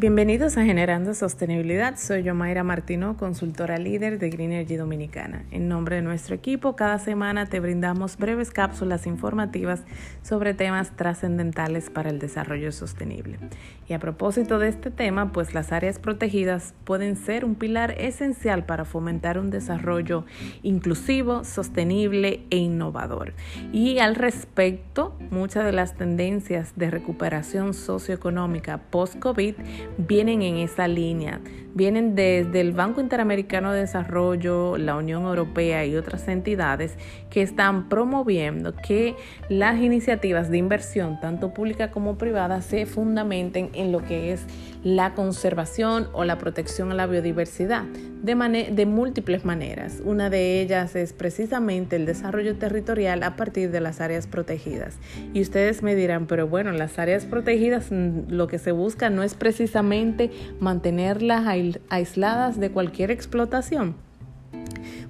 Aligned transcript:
Bienvenidos 0.00 0.56
a 0.56 0.64
Generando 0.64 1.12
Sostenibilidad. 1.12 1.98
Soy 1.98 2.22
yo, 2.22 2.32
Mayra 2.32 2.62
Martino, 2.62 3.16
consultora 3.16 3.78
líder 3.78 4.20
de 4.20 4.30
Green 4.30 4.52
Energy 4.52 4.76
Dominicana. 4.76 5.44
En 5.50 5.66
nombre 5.66 5.96
de 5.96 6.02
nuestro 6.02 6.36
equipo, 6.36 6.76
cada 6.76 7.00
semana 7.00 7.46
te 7.46 7.58
brindamos 7.58 8.16
breves 8.16 8.52
cápsulas 8.52 9.08
informativas 9.08 9.82
sobre 10.22 10.54
temas 10.54 10.94
trascendentales 10.94 11.90
para 11.90 12.10
el 12.10 12.20
desarrollo 12.20 12.70
sostenible. 12.70 13.40
Y 13.88 13.92
a 13.92 13.98
propósito 13.98 14.60
de 14.60 14.68
este 14.68 14.92
tema, 14.92 15.32
pues 15.32 15.52
las 15.52 15.72
áreas 15.72 15.98
protegidas 15.98 16.74
pueden 16.84 17.16
ser 17.16 17.44
un 17.44 17.56
pilar 17.56 17.96
esencial 17.98 18.66
para 18.66 18.84
fomentar 18.84 19.36
un 19.36 19.50
desarrollo 19.50 20.26
inclusivo, 20.62 21.42
sostenible 21.42 22.44
e 22.50 22.58
innovador. 22.58 23.32
Y 23.72 23.98
al 23.98 24.14
respecto, 24.14 25.18
muchas 25.32 25.64
de 25.64 25.72
las 25.72 25.96
tendencias 25.96 26.74
de 26.76 26.88
recuperación 26.88 27.74
socioeconómica 27.74 28.78
post-COVID 28.92 29.56
vienen 29.96 30.42
en 30.42 30.56
esa 30.56 30.88
línea. 30.88 31.40
Vienen 31.74 32.14
desde 32.14 32.60
el 32.60 32.72
Banco 32.72 33.00
Interamericano 33.00 33.72
de 33.72 33.80
Desarrollo, 33.80 34.78
la 34.78 34.96
Unión 34.96 35.24
Europea 35.24 35.86
y 35.86 35.94
otras 35.96 36.26
entidades 36.26 36.96
que 37.30 37.42
están 37.42 37.88
promoviendo 37.88 38.74
que 38.74 39.14
las 39.48 39.80
iniciativas 39.80 40.50
de 40.50 40.58
inversión, 40.58 41.20
tanto 41.20 41.54
pública 41.54 41.90
como 41.90 42.18
privada, 42.18 42.62
se 42.62 42.86
fundamenten 42.86 43.70
en 43.74 43.92
lo 43.92 44.02
que 44.02 44.32
es 44.32 44.44
la 44.82 45.14
conservación 45.14 46.08
o 46.12 46.24
la 46.24 46.38
protección 46.38 46.90
a 46.90 46.94
la 46.94 47.06
biodiversidad 47.06 47.84
de, 48.22 48.70
de 48.72 48.86
múltiples 48.86 49.44
maneras. 49.44 50.00
Una 50.04 50.30
de 50.30 50.60
ellas 50.60 50.96
es 50.96 51.12
precisamente 51.12 51.96
el 51.96 52.06
desarrollo 52.06 52.56
territorial 52.56 53.22
a 53.22 53.36
partir 53.36 53.70
de 53.70 53.80
las 53.80 54.00
áreas 54.00 54.26
protegidas. 54.26 54.96
Y 55.32 55.40
ustedes 55.42 55.82
me 55.82 55.94
dirán, 55.94 56.26
pero 56.26 56.48
bueno, 56.48 56.72
las 56.72 56.98
áreas 56.98 57.24
protegidas 57.24 57.90
mm, 57.90 58.30
lo 58.30 58.46
que 58.46 58.58
se 58.58 58.72
busca 58.72 59.10
no 59.10 59.22
es 59.22 59.34
precisamente 59.34 59.77
mantenerlas 60.60 61.46
aisladas 61.88 62.58
de 62.58 62.70
cualquier 62.70 63.10
explotación. 63.10 64.07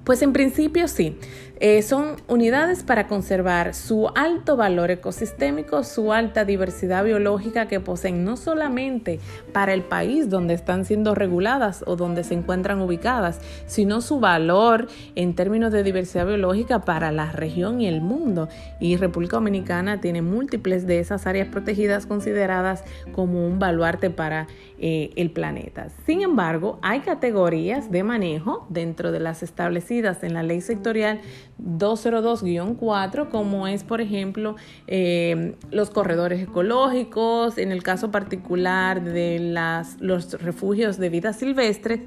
Pues 0.09 0.23
en 0.23 0.33
principio 0.33 0.87
sí. 0.87 1.15
Eh, 1.61 1.81
son 1.81 2.15
unidades 2.29 2.83
para 2.83 3.07
conservar 3.07 3.75
su 3.75 4.07
alto 4.15 4.55
valor 4.55 4.91
ecosistémico, 4.91 5.83
su 5.83 6.13
alta 6.13 6.45
diversidad 6.45 7.03
biológica 7.03 7.67
que 7.67 7.81
poseen 7.81 8.23
no 8.23 8.37
solamente 8.37 9.19
para 9.51 9.73
el 9.73 9.81
país 9.81 10.29
donde 10.29 10.53
están 10.53 10.85
siendo 10.85 11.15
reguladas 11.15 11.83
o 11.85 11.97
donde 11.97 12.23
se 12.23 12.33
encuentran 12.33 12.79
ubicadas, 12.79 13.41
sino 13.67 13.99
su 13.99 14.21
valor 14.21 14.87
en 15.15 15.35
términos 15.35 15.73
de 15.73 15.83
diversidad 15.83 16.25
biológica 16.25 16.79
para 16.79 17.11
la 17.11 17.33
región 17.33 17.81
y 17.81 17.87
el 17.87 17.99
mundo. 17.99 18.47
Y 18.79 18.95
República 18.95 19.35
Dominicana 19.35 19.99
tiene 19.99 20.21
múltiples 20.21 20.87
de 20.87 20.99
esas 20.99 21.27
áreas 21.27 21.49
protegidas 21.49 22.05
consideradas 22.05 22.85
como 23.11 23.45
un 23.45 23.59
baluarte 23.59 24.09
para 24.09 24.47
eh, 24.77 25.09
el 25.17 25.29
planeta. 25.31 25.89
Sin 26.05 26.21
embargo, 26.21 26.79
hay 26.81 27.01
categorías 27.01 27.91
de 27.91 28.03
manejo 28.03 28.65
dentro 28.69 29.11
de 29.11 29.19
las 29.19 29.43
establecidas 29.43 29.98
en 29.99 30.33
la 30.33 30.43
ley 30.43 30.61
sectorial 30.61 31.21
202-4, 31.61 33.29
como 33.29 33.67
es, 33.67 33.83
por 33.83 34.01
ejemplo, 34.01 34.55
eh, 34.87 35.55
los 35.71 35.89
corredores 35.89 36.41
ecológicos, 36.41 37.57
en 37.57 37.71
el 37.71 37.83
caso 37.83 38.11
particular 38.11 39.03
de 39.03 39.39
las, 39.39 39.99
los 39.99 40.41
refugios 40.41 40.97
de 40.97 41.09
vida 41.09 41.33
silvestre, 41.33 42.03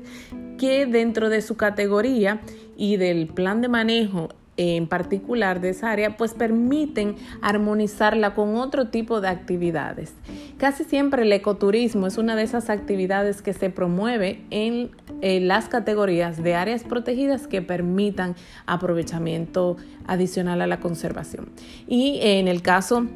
que 0.58 0.86
dentro 0.86 1.28
de 1.28 1.42
su 1.42 1.56
categoría 1.56 2.40
y 2.76 2.96
del 2.96 3.26
plan 3.28 3.60
de 3.60 3.68
manejo 3.68 4.28
en 4.56 4.86
particular 4.86 5.60
de 5.60 5.70
esa 5.70 5.90
área, 5.90 6.16
pues 6.16 6.34
permiten 6.34 7.16
armonizarla 7.40 8.34
con 8.34 8.56
otro 8.56 8.88
tipo 8.88 9.20
de 9.20 9.28
actividades. 9.28 10.14
Casi 10.58 10.84
siempre 10.84 11.22
el 11.22 11.32
ecoturismo 11.32 12.06
es 12.06 12.18
una 12.18 12.36
de 12.36 12.42
esas 12.42 12.68
actividades 12.68 13.40
que 13.40 13.54
se 13.54 13.70
promueve 13.70 14.44
en, 14.50 14.90
las 15.22 15.68
categorías 15.68 16.42
de 16.42 16.56
áreas 16.56 16.82
protegidas 16.82 17.46
que 17.46 17.62
permitan 17.62 18.34
aprovechamiento 18.66 19.76
adicional 20.06 20.60
a 20.60 20.66
la 20.66 20.80
conservación. 20.80 21.48
Y 21.86 22.18
en 22.22 22.48
el 22.48 22.60
caso 22.60 23.06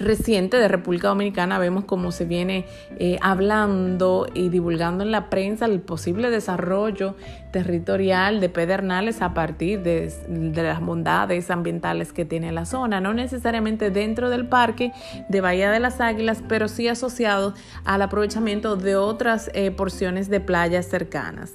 reciente 0.00 0.56
de 0.56 0.66
República 0.66 1.08
Dominicana 1.08 1.58
vemos 1.58 1.84
cómo 1.84 2.10
se 2.10 2.24
viene 2.24 2.64
eh, 2.98 3.18
hablando 3.20 4.26
y 4.32 4.48
divulgando 4.48 5.04
en 5.04 5.12
la 5.12 5.30
prensa 5.30 5.66
el 5.66 5.80
posible 5.80 6.30
desarrollo 6.30 7.14
territorial 7.52 8.40
de 8.40 8.48
Pedernales 8.48 9.22
a 9.22 9.34
partir 9.34 9.82
de, 9.82 10.12
las 10.28 10.80
bondades 10.80 11.50
ambientales 11.50 12.12
que 12.12 12.24
tiene 12.24 12.52
la 12.52 12.64
zona, 12.64 13.00
no 13.00 13.14
necesariamente 13.14 13.90
dentro 13.90 14.30
del 14.30 14.46
parque 14.46 14.92
de 15.28 15.40
Bahía 15.40 15.70
de 15.70 15.80
las 15.80 16.00
Águilas, 16.00 16.42
pero 16.48 16.68
sí 16.68 16.88
asociado 16.88 17.54
al 17.84 18.02
aprovechamiento 18.02 18.76
de 18.76 18.96
otras 18.96 19.50
eh, 19.54 19.70
porciones 19.70 20.28
de 20.28 20.40
playas 20.40 20.86
cercanas. 20.86 21.54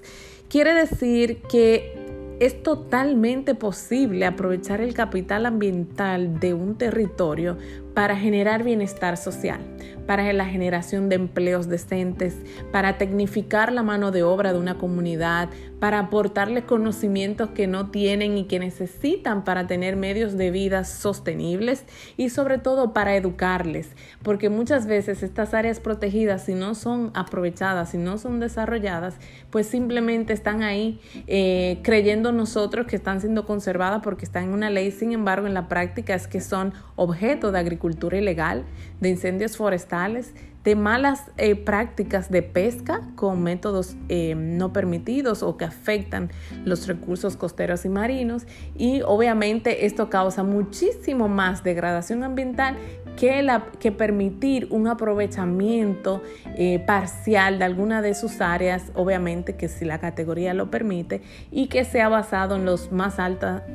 Quiere 0.49 0.73
decir 0.73 1.41
que 1.49 2.05
es 2.39 2.61
totalmente 2.61 3.55
posible 3.55 4.25
aprovechar 4.25 4.81
el 4.81 4.93
capital 4.93 5.45
ambiental 5.45 6.39
de 6.39 6.53
un 6.53 6.77
territorio 6.77 7.57
para 7.95 8.17
generar 8.17 8.63
bienestar 8.63 9.15
social, 9.15 9.61
para 10.05 10.31
la 10.33 10.45
generación 10.45 11.07
de 11.07 11.15
empleos 11.15 11.69
decentes, 11.69 12.35
para 12.71 12.97
tecnificar 12.97 13.71
la 13.71 13.83
mano 13.83 14.11
de 14.11 14.21
obra 14.21 14.51
de 14.51 14.59
una 14.59 14.77
comunidad, 14.77 15.49
para 15.79 15.99
aportarles 15.99 16.65
conocimientos 16.65 17.51
que 17.51 17.67
no 17.67 17.91
tienen 17.91 18.37
y 18.37 18.43
que 18.45 18.59
necesitan 18.59 19.45
para 19.45 19.65
tener 19.65 19.95
medios 19.95 20.37
de 20.37 20.51
vida 20.51 20.83
sostenibles 20.83 21.85
y 22.17 22.29
sobre 22.29 22.57
todo 22.57 22.91
para 22.91 23.15
educarles, 23.15 23.91
porque 24.23 24.49
muchas 24.49 24.87
veces 24.87 25.23
estas 25.23 25.53
áreas 25.53 25.79
protegidas, 25.79 26.43
si 26.43 26.53
no 26.53 26.75
son 26.75 27.11
aprovechadas, 27.13 27.91
si 27.91 27.97
no 27.97 28.17
son 28.17 28.41
desarrolladas, 28.41 29.15
pues 29.51 29.67
simplemente 29.67 30.33
están 30.33 30.63
ahí 30.63 30.99
eh, 31.27 31.79
creyendo 31.81 32.33
nosotros 32.33 32.87
que 32.87 32.97
están 32.97 33.21
siendo 33.21 33.45
conservadas 33.45 34.01
porque 34.03 34.25
están 34.25 34.43
en 34.43 34.53
una 34.53 34.69
ley, 34.69 34.91
sin 34.91 35.13
embargo 35.13 35.47
en 35.47 35.53
la 35.53 35.69
práctica 35.69 36.13
es 36.13 36.27
que 36.27 36.41
son 36.41 36.73
objeto 36.97 37.53
de 37.53 37.59
agricultura 37.59 37.84
ilegal, 37.87 38.63
de 38.99 39.09
incendios 39.09 39.57
forestales, 39.57 40.33
de 40.65 40.75
malas 40.75 41.31
eh, 41.37 41.55
prácticas 41.55 42.31
de 42.31 42.41
pesca 42.41 43.01
con 43.15 43.43
métodos 43.43 43.95
eh, 44.09 44.33
no 44.35 44.73
permitidos 44.73 45.43
o 45.43 45.57
que 45.57 45.65
afectan 45.65 46.31
los 46.65 46.87
recursos 46.87 47.37
costeros 47.37 47.85
y 47.85 47.89
marinos. 47.89 48.47
Y 48.75 49.01
obviamente 49.03 49.85
esto 49.85 50.09
causa 50.09 50.43
muchísimo 50.43 51.27
más 51.27 51.63
degradación 51.63 52.23
ambiental 52.23 52.77
que, 53.15 53.91
permitir 53.91 54.67
un 54.71 54.87
aprovechamiento 54.87 56.21
eh, 56.55 56.79
parcial 56.85 57.59
de 57.59 57.65
alguna 57.65 58.01
de 58.01 58.13
sus 58.13 58.41
áreas, 58.41 58.91
obviamente 58.93 59.55
que 59.55 59.67
si 59.67 59.85
la 59.85 59.99
categoría 59.99 60.53
lo 60.53 60.69
permite, 60.69 61.21
y 61.51 61.67
que 61.67 61.85
sea 61.85 62.09
basado 62.09 62.55
en 62.55 62.65
los 62.65 62.91
más, 62.91 63.17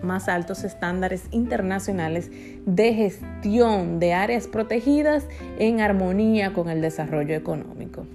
más 0.02 0.28
altos 0.28 0.64
estándares 0.64 1.24
internacionales 1.30 2.30
de 2.66 2.94
gestión 2.94 3.98
de 3.98 4.12
áreas 4.12 4.46
protegidas 4.46 5.26
en 5.58 5.80
armonía 5.80 6.52
con 6.52 6.68
el 6.68 6.80
desarrollo 6.80 7.34
económico. 7.34 8.06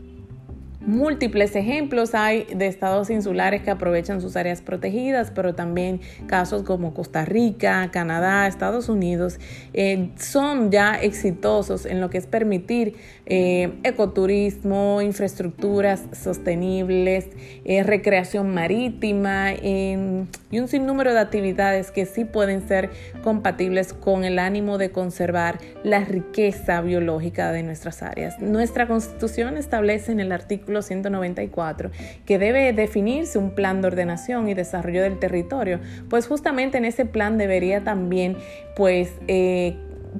Múltiples 0.85 1.55
ejemplos 1.55 2.13
hay 2.13 2.43
de 2.43 2.67
estados 2.67 3.09
insulares 3.09 3.63
que 3.63 3.71
aprovechan 3.71 4.21
sus 4.21 4.35
áreas 4.35 4.61
protegidas, 4.61 5.31
pero 5.33 5.55
también 5.55 5.99
casos 6.27 6.61
como 6.61 6.93
Costa 6.93 7.25
Rica, 7.25 7.89
Canadá, 7.91 8.45
Estados 8.45 8.87
Unidos 8.87 9.39
eh, 9.73 10.09
son 10.15 10.69
ya 10.69 10.93
exitosos 10.93 11.87
en 11.87 12.01
lo 12.01 12.11
que 12.11 12.19
es 12.19 12.27
permitir 12.27 12.97
eh, 13.25 13.73
ecoturismo, 13.83 15.01
infraestructuras 15.01 16.03
sostenibles, 16.11 17.29
eh, 17.63 17.81
recreación 17.81 18.53
marítima 18.53 19.53
y 19.55 19.95
un 19.95 20.67
sinnúmero 20.67 21.13
de 21.13 21.19
actividades 21.19 21.89
que 21.89 22.05
sí 22.05 22.25
pueden 22.25 22.67
ser 22.67 22.91
compatibles 23.23 23.93
con 23.93 24.23
el 24.23 24.37
ánimo 24.37 24.77
de 24.77 24.91
conservar 24.91 25.57
la 25.83 26.01
riqueza 26.01 26.81
biológica 26.81 27.51
de 27.51 27.63
nuestras 27.63 28.03
áreas. 28.03 28.39
Nuestra 28.39 28.87
constitución 28.87 29.57
establece 29.57 30.11
en 30.11 30.19
el 30.19 30.31
artículo 30.31 30.74
194, 30.81 31.91
que 32.25 32.39
debe 32.39 32.73
definirse 32.73 33.37
un 33.37 33.51
plan 33.51 33.81
de 33.81 33.87
ordenación 33.87 34.49
y 34.49 34.53
desarrollo 34.53 35.01
del 35.03 35.19
territorio, 35.19 35.79
pues 36.09 36.27
justamente 36.27 36.77
en 36.77 36.85
ese 36.85 37.05
plan 37.05 37.37
debería 37.37 37.83
también 37.83 38.37
pues 38.75 39.13
eh, 39.27 39.75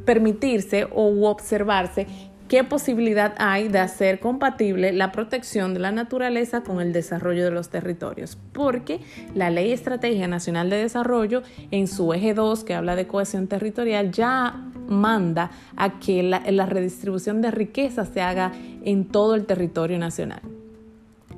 permitirse 0.06 0.86
o 0.92 1.30
observarse 1.30 2.08
qué 2.48 2.64
posibilidad 2.64 3.34
hay 3.38 3.68
de 3.68 3.80
hacer 3.80 4.20
compatible 4.20 4.94
la 4.94 5.12
protección 5.12 5.74
de 5.74 5.80
la 5.80 5.92
naturaleza 5.92 6.62
con 6.62 6.80
el 6.80 6.94
desarrollo 6.94 7.44
de 7.44 7.52
los 7.52 7.70
territorios, 7.70 8.38
porque 8.54 9.00
la 9.34 9.50
Ley 9.50 9.72
Estrategia 9.72 10.28
Nacional 10.28 10.70
de 10.70 10.78
Desarrollo 10.78 11.44
en 11.72 11.88
su 11.88 12.14
eje 12.14 12.34
2, 12.34 12.64
que 12.64 12.74
habla 12.74 12.96
de 12.96 13.08
cohesión 13.08 13.48
territorial, 13.48 14.12
ya 14.12 14.72
manda 14.88 15.52
a 15.76 16.00
que 16.00 16.24
la, 16.24 16.44
la 16.52 16.66
redistribución 16.66 17.42
de 17.42 17.52
riqueza 17.52 18.06
se 18.06 18.22
haga 18.22 18.52
en 18.84 19.06
todo 19.06 19.36
el 19.36 19.46
territorio 19.46 19.98
nacional. 19.98 20.42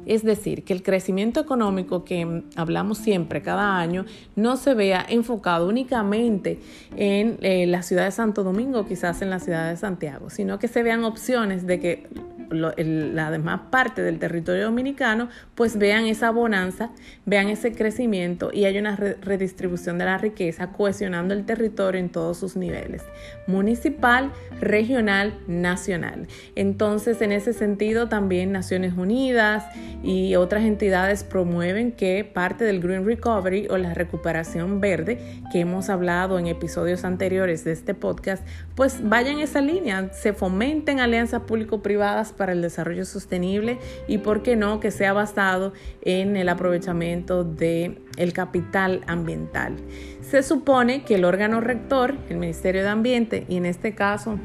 Es 0.08 0.24
decir, 0.24 0.64
que 0.64 0.74
el 0.74 0.84
crecimiento 0.84 1.40
económico 1.40 2.04
que 2.04 2.44
hablamos 2.56 2.98
siempre 2.98 3.42
cada 3.42 3.78
año 3.78 4.06
no 4.36 4.58
se 4.58 4.74
vea 4.74 5.06
enfocado 5.08 5.68
únicamente 5.68 6.60
en 6.96 7.38
eh, 7.42 7.68
la 7.68 7.84
ciudad 7.84 8.06
de 8.06 8.12
Santo 8.12 8.44
Domingo, 8.44 8.88
quizás 8.88 9.22
en 9.22 9.30
la 9.30 9.40
ciudad 9.40 9.70
de 9.70 9.78
Santiago, 9.78 10.30
sino 10.30 10.60
que 10.60 10.68
se 10.68 10.82
vean 10.82 11.04
opciones 11.04 11.68
de 11.68 11.80
que 11.80 12.08
la 12.50 13.32
demás 13.32 13.62
parte 13.70 14.02
del 14.02 14.20
territorio 14.20 14.66
dominicano, 14.66 15.30
pues 15.56 15.78
vean 15.78 16.06
esa 16.06 16.32
bonanza, 16.32 16.92
vean 17.26 17.50
ese 17.50 17.74
crecimiento 17.74 18.52
y 18.54 18.66
hay 18.66 18.78
una 18.78 18.96
redistribución 18.96 19.98
de 19.98 20.06
la 20.06 20.18
riqueza 20.18 20.72
cohesionando 20.72 21.34
el 21.34 21.46
territorio 21.46 22.00
en 22.00 22.10
todos 22.10 22.38
sus 22.38 22.56
niveles, 22.56 23.04
municipal, 23.48 24.32
regional, 24.62 25.38
nacional. 25.48 26.28
Entonces, 26.56 27.22
en 27.22 27.32
ese 27.32 27.54
sentido, 27.54 28.08
también 28.08 28.52
Naciones 28.52 28.94
Unidas 28.96 29.66
y 30.04 30.36
otras 30.36 30.64
entidades 30.64 31.24
promueven 31.24 31.92
que 31.92 32.24
parte 32.24 32.64
del 32.64 32.80
Green 32.80 33.06
Recovery 33.06 33.68
o 33.70 33.78
la 33.78 33.94
recuperación 33.94 34.80
verde 34.80 35.20
que 35.52 35.60
hemos 35.60 35.90
hablado 35.90 36.40
en 36.40 36.48
episodios 36.48 37.04
anteriores 37.04 37.64
de 37.64 37.72
este 37.72 37.94
podcast, 37.94 38.46
pues 38.76 39.08
vayan 39.08 39.36
en 39.36 39.40
esa 39.42 39.62
línea, 39.62 40.12
se 40.14 40.34
fomenten 40.34 41.00
alianzas 41.00 41.42
público-privadas 41.42 42.32
para 42.32 42.52
el 42.52 42.62
desarrollo 42.62 43.06
sostenible 43.06 43.80
y, 44.08 44.20
por 44.20 44.44
qué 44.44 44.56
no, 44.56 44.80
que 44.80 44.92
sea 44.92 45.14
basado 45.14 45.74
en 46.02 46.38
el 46.38 46.50
aprovechamiento 46.50 47.44
del 47.44 48.02
el 48.18 48.34
capital 48.34 49.02
ambiental. 49.08 49.76
Se 50.22 50.44
supone 50.44 51.04
que 51.04 51.16
el 51.16 51.26
órgano 51.26 51.62
rector, 51.62 52.16
el 52.30 52.38
Ministerio 52.38 52.84
de 52.84 52.90
Ambiente, 52.90 53.46
y 53.48 53.58
en 53.58 53.66
este 53.66 53.96
caso 53.96 54.40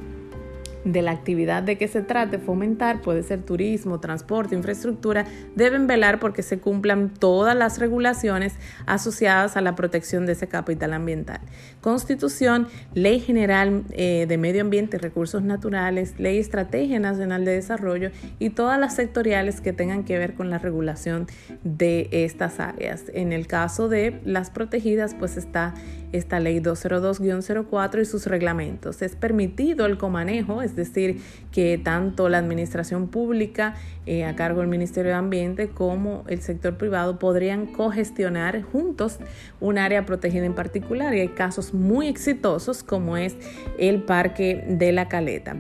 de 0.84 1.02
la 1.02 1.12
actividad 1.12 1.62
de 1.62 1.78
que 1.78 1.88
se 1.88 2.02
trate 2.02 2.38
fomentar, 2.38 3.00
puede 3.00 3.22
ser 3.22 3.42
turismo, 3.42 4.00
transporte, 4.00 4.54
infraestructura, 4.54 5.26
deben 5.54 5.86
velar 5.86 6.18
porque 6.18 6.42
se 6.42 6.58
cumplan 6.58 7.10
todas 7.10 7.56
las 7.56 7.78
regulaciones 7.78 8.54
asociadas 8.86 9.56
a 9.56 9.60
la 9.60 9.74
protección 9.74 10.26
de 10.26 10.32
ese 10.32 10.48
capital 10.48 10.92
ambiental. 10.92 11.40
Constitución, 11.80 12.68
Ley 12.94 13.20
General 13.20 13.84
eh, 13.90 14.26
de 14.28 14.38
Medio 14.38 14.62
Ambiente 14.62 14.96
y 14.96 15.00
Recursos 15.00 15.42
Naturales, 15.42 16.18
Ley 16.18 16.38
Estrategia 16.38 16.98
Nacional 16.98 17.44
de 17.44 17.52
Desarrollo 17.52 18.10
y 18.38 18.50
todas 18.50 18.78
las 18.78 18.96
sectoriales 18.96 19.60
que 19.60 19.72
tengan 19.72 20.04
que 20.04 20.18
ver 20.18 20.34
con 20.34 20.50
la 20.50 20.58
regulación 20.58 21.26
de 21.64 22.08
estas 22.10 22.60
áreas. 22.60 23.04
En 23.14 23.32
el 23.32 23.46
caso 23.46 23.88
de 23.88 24.20
las 24.24 24.50
protegidas, 24.50 25.14
pues 25.14 25.36
está 25.36 25.74
esta 26.12 26.40
ley 26.40 26.60
202-04 26.60 28.02
y 28.02 28.04
sus 28.04 28.26
reglamentos. 28.26 29.02
Es 29.02 29.16
permitido 29.16 29.86
el 29.86 29.98
comanejo, 29.98 30.62
es 30.62 30.71
decir, 30.76 31.20
que 31.52 31.78
tanto 31.78 32.28
la 32.28 32.38
administración 32.38 33.08
pública 33.08 33.74
eh, 34.06 34.24
a 34.24 34.34
cargo 34.34 34.60
del 34.60 34.68
Ministerio 34.68 35.12
de 35.12 35.18
Ambiente 35.18 35.68
como 35.68 36.24
el 36.28 36.40
sector 36.40 36.76
privado 36.76 37.18
podrían 37.18 37.66
cogestionar 37.66 38.62
juntos 38.62 39.18
un 39.60 39.78
área 39.78 40.06
protegida 40.06 40.44
en 40.44 40.54
particular 40.54 41.14
y 41.14 41.20
hay 41.20 41.28
casos 41.28 41.74
muy 41.74 42.08
exitosos 42.08 42.82
como 42.82 43.16
es 43.16 43.36
el 43.78 44.02
Parque 44.02 44.64
de 44.66 44.92
la 44.92 45.08
Caleta. 45.08 45.56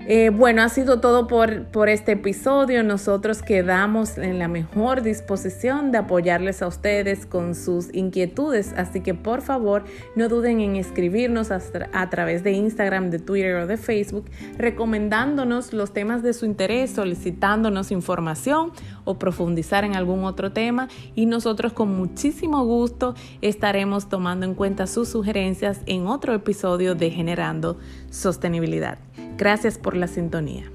Eh, 0.00 0.30
bueno, 0.30 0.62
ha 0.62 0.68
sido 0.68 1.00
todo 1.00 1.26
por, 1.26 1.64
por 1.64 1.88
este 1.88 2.12
episodio. 2.12 2.84
Nosotros 2.84 3.42
quedamos 3.42 4.18
en 4.18 4.38
la 4.38 4.46
mejor 4.46 5.02
disposición 5.02 5.90
de 5.90 5.98
apoyarles 5.98 6.60
a 6.60 6.66
ustedes 6.66 7.24
con 7.24 7.54
sus 7.54 7.92
inquietudes, 7.94 8.74
así 8.76 9.00
que 9.00 9.14
por 9.14 9.40
favor 9.40 9.84
no 10.14 10.28
duden 10.28 10.60
en 10.60 10.76
escribirnos 10.76 11.50
a, 11.50 11.60
a 11.92 12.10
través 12.10 12.44
de 12.44 12.52
Instagram, 12.52 13.10
de 13.10 13.18
Twitter 13.18 13.56
o 13.56 13.66
de 13.66 13.78
Facebook, 13.78 14.26
recomendándonos 14.58 15.72
los 15.72 15.92
temas 15.92 16.22
de 16.22 16.34
su 16.34 16.44
interés, 16.44 16.90
solicitándonos 16.90 17.90
información 17.90 18.72
o 19.04 19.18
profundizar 19.18 19.84
en 19.84 19.96
algún 19.96 20.24
otro 20.24 20.52
tema 20.52 20.88
y 21.14 21.24
nosotros 21.24 21.72
con 21.72 21.96
muchísimo 21.96 22.64
gusto 22.66 23.14
estaremos 23.40 24.08
tomando 24.10 24.44
en 24.44 24.54
cuenta 24.54 24.86
sus 24.86 25.08
sugerencias 25.08 25.80
en 25.86 26.06
otro 26.06 26.34
episodio 26.34 26.94
de 26.94 27.10
Generando 27.10 27.78
Sostenibilidad. 28.10 29.05
Gracias 29.36 29.78
por 29.78 29.96
la 29.96 30.06
sintonía. 30.06 30.70